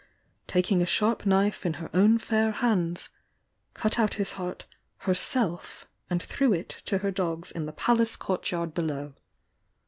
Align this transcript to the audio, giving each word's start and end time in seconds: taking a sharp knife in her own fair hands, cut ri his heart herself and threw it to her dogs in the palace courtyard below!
taking 0.47 0.81
a 0.81 0.85
sharp 0.87 1.27
knife 1.27 1.63
in 1.63 1.73
her 1.73 1.87
own 1.93 2.17
fair 2.17 2.53
hands, 2.53 3.09
cut 3.75 3.99
ri 3.99 4.07
his 4.15 4.31
heart 4.31 4.65
herself 4.97 5.85
and 6.09 6.23
threw 6.23 6.51
it 6.51 6.69
to 6.69 6.97
her 6.97 7.11
dogs 7.11 7.51
in 7.51 7.67
the 7.67 7.71
palace 7.71 8.15
courtyard 8.15 8.73
below! 8.73 9.13